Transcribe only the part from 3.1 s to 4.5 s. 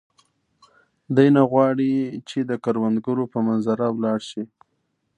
په منظره ولاړ شي.